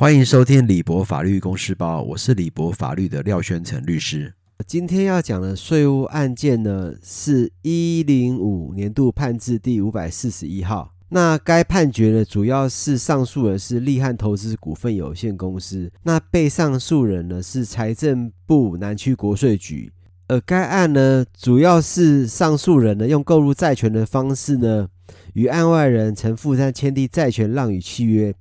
[0.00, 4.32] 欢迎收听李博法律公司包，我是李博法律的廖宣成律师。
[4.64, 10.94] 今天要讲的税务案件呢，是一零五年度判字第五百四十一号。
[11.08, 19.90] 那该判决呢，主要是上诉人是利汉投资股份有限公司，那被上诉人呢是财政部南区国税局。
[20.28, 24.86] 而该案呢，主要是上诉人呢用购入债权的方式呢，
[25.34, 28.32] 与案外人陈富山签订债权让与契约。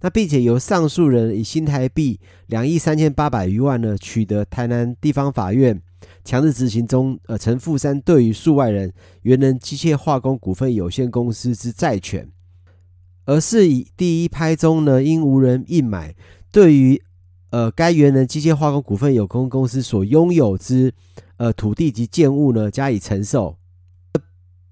[0.00, 5.80] 那并且由上诉人以新台币两亿三千八百余万呢，取得台南地方法院
[6.22, 12.28] 强制执行中，呃，陈富山对于数外人元能机械化工股份有限公司之债权，
[13.24, 16.14] 而是以第一拍中呢，因无人应买，
[16.52, 17.02] 对于
[17.50, 20.92] 呃该元能机械化工股份有限公司所拥有之
[21.38, 23.56] 呃土地及建物呢加以承受，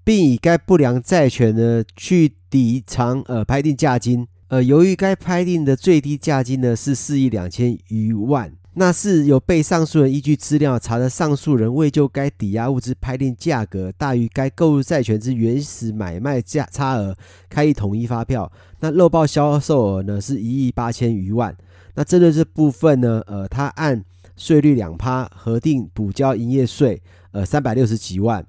[0.03, 4.27] 并以该不良债权呢去抵偿呃拍定价金。
[4.53, 17.17] 呃，由于该拍定的最低价金呢是四亿两千余万，那是有被上诉人依据资料查的上诉人未就该抵押物之拍定价格大于该购入债权之原始买卖价差额
[17.49, 21.57] 开一统一发票，那漏报销售额呢是一亿八千余万。
[21.95, 24.05] 那针对这部分呢，呃，他按
[24.37, 28.45] 税率两趴核定补交营业税，呃，三百六十几万。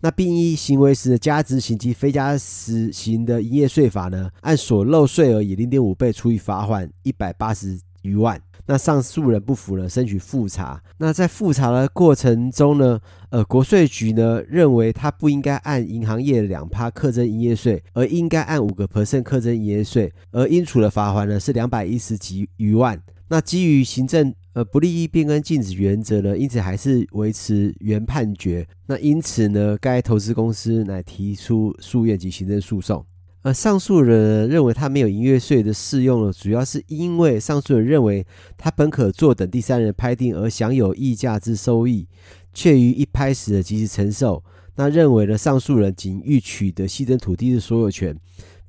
[0.00, 8.40] 那并依行为时的加执行及非加执行的营业税法呢，按所漏税额以零点五倍除以罚款一百八十余万。
[8.68, 10.82] 那上诉人不服呢，申请复查。
[10.98, 12.98] 那在复查的过程中呢，
[13.30, 23.00] 呃，国税局呢认为他不应该按银行业两趴课征营业税，而应该按五个 percent 课征营业税，而应处的罚款呢是两百一十几余万。
[23.28, 28.66] 那基于行政呃不利益变更禁止原则呢，因此还是维持原判决。
[28.86, 33.04] 那因此呢，该投资公司乃提出诉愿及行政诉讼。
[33.42, 42.08] 而上诉人认为他没有营业税的适用了，主要是因为上诉人认为他本可坐等第三人拍定而享有溢价之收益，
[42.54, 44.42] 却于一拍时的及时承受。
[44.76, 48.18] 那认为呢，上诉人仅欲取得西征土地的所有权。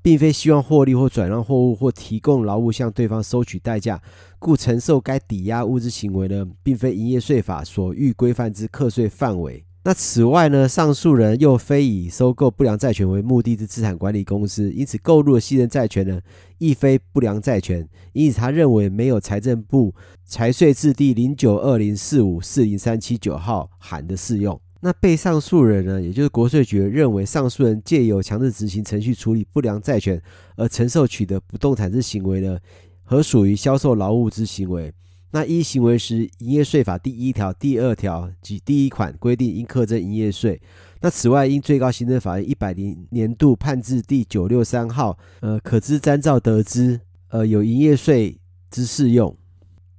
[0.01, 4.01] 并非希望获利或转让货物或提供劳务向对方收取代价，
[4.39, 9.63] 故承受该抵押物之行为呢，并非营业税法所欲规范之课税范围。
[9.83, 16.19] 那此外呢，上诉人又非以收购不良债权为目的之资产管理公司，因此购入的信任债权呢，
[16.57, 17.87] 亦非不良债权。
[18.11, 24.59] 因此，他认为没有财政部财税字第零九二零四五四零三七九号函的适用。
[24.79, 30.21] 那被上诉人呢，也就是国税局认为，上诉人借由强制执行程序处理不良债权
[30.55, 32.59] 而承受取得不动产之行为呢，
[33.01, 34.93] 和属于销售劳务之行为。
[35.31, 40.61] 那一行为时营业税法第一条、第二条及第一款规定，应课征营业税。
[41.01, 48.39] 那此外，因最高行政法院一百零年度判字第九六三号，呃，可知参照得知，呃，有营业税
[48.69, 49.35] 之适用。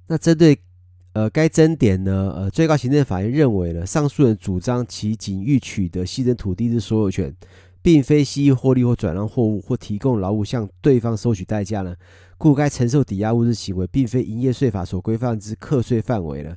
[0.07, 0.57] 那针对。
[1.19, 7.35] 呃，该争点呢，呃，最高行政法院认为呢，上诉人主张其仅欲取得西征土地之所有权，
[7.81, 11.93] 并非西域获利或转让货物或提供劳务向对方收取代价呢，
[12.37, 16.55] 故该承受抵押物之行为，并非营业税法所规范之课税范围呢。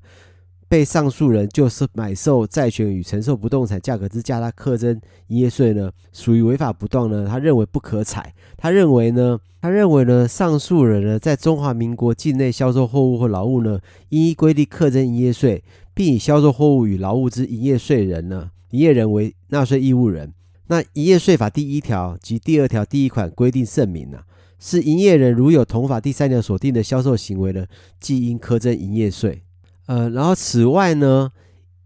[0.72, 7.26] 被上诉人就是买受债权与承受不动产价格之价，他课征营业税呢，属于违法不当呢？
[7.28, 8.34] 他认为不可采。
[8.56, 13.78] 他认为呢，他认为呢，上诉人呢，在中华民国境内销售货物或劳务呢，
[14.08, 15.62] 应依规定课征营业税，
[15.92, 20.32] 并以销售货物与劳务之营业税人呢，营业人为纳税义务人。
[20.68, 24.24] 那营业税法第一条及第二条第一款规定声明啊，
[24.58, 27.66] 是营业人如有同法第三条所定的销售行为呢，
[28.00, 29.42] 即应课征营业税。
[29.86, 31.30] 呃，然后此外呢，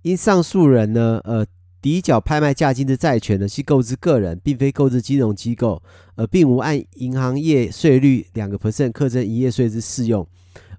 [0.03, 1.47] 因上诉人呢，呃，
[1.81, 5.83] 抵缴拍卖价金的债权呢，系购置个人，并非购置金融机构，
[6.15, 10.27] 而并无按银行业税率两个 percent 课征营业税之适用，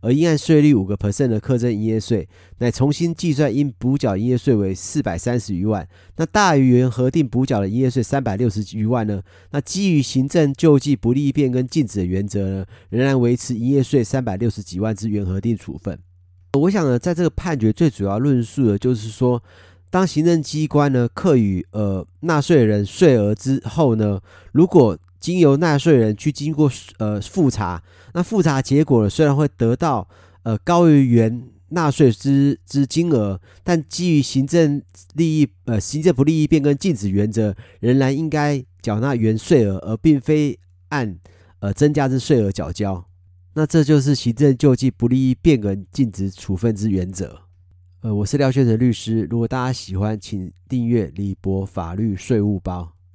[0.01, 2.27] 而应按税率五个 percent 的课征营业税，
[2.59, 9.21] 乃重新计算应补缴营业税为四百三十余万，那大于原核定补缴的营业税三百六十余万呢？
[9.51, 15.97] 那基于行政救济不利变更禁止的原则呢，仍然维持营业税三百六十几万之原核定处分。
[16.53, 19.41] 我想呢，在这个判决最主要论述的就是说，
[19.89, 24.19] 当行政机关呢课予呃纳税人税额之后呢，
[24.51, 27.81] 如果经由纳税人去经过呃复查，
[28.13, 30.07] 那复查结果呢虽然会得到
[30.43, 34.81] 呃高于原纳税之之金额，但基于行政
[35.15, 40.57] 利益呃行政不利益变更禁止原则，仍然应该缴纳原税额，而并非
[40.89, 41.17] 按
[41.59, 43.03] 呃增加之税额缴交。
[43.57, 47.41] 那这就是行政救济不利益变更禁止处分之原则。
[48.01, 49.27] 呃，我是廖先生律师。
[49.31, 52.93] 如果大家喜欢，请订阅李博法律税务包。